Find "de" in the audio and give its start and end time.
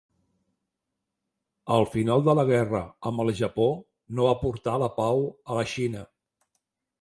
2.27-2.35